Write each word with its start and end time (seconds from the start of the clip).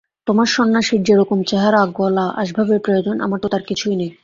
তোমার 0.27 0.47
সন্ন্যাসীর 0.47 1.01
যেরকম 1.03 1.39
চেহারা 1.43 1.81
গলা 1.97 2.25
এবং 2.27 2.37
আসবাবের 2.41 2.79
প্রয়োজন 2.79 3.15
আমার 3.21 3.39
তো 3.39 3.47
তার 3.47 3.63
কিছুই 3.67 3.95
নেই। 3.95 4.11